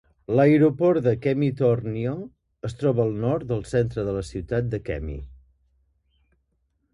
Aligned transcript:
L'aeroport 0.37 1.01
de 1.07 1.11
Kemi-Tornio 1.25 2.13
es 2.69 2.75
troba 2.79 3.05
al 3.09 3.13
nord 3.27 3.45
del 3.53 3.61
centre 3.73 4.07
de 4.09 4.17
la 4.17 4.25
ciutat 4.31 4.73
de 4.73 4.81
Kemi. 4.89 5.19